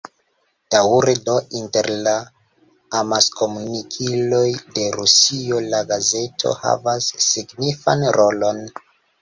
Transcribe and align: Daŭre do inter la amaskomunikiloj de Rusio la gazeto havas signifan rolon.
Daŭre 0.75 1.11
do 1.25 1.33
inter 1.59 1.89
la 2.07 2.13
amaskomunikiloj 3.01 4.47
de 4.79 4.87
Rusio 4.97 5.63
la 5.69 5.85
gazeto 5.93 6.57
havas 6.65 7.13
signifan 7.29 8.07
rolon. 8.21 8.69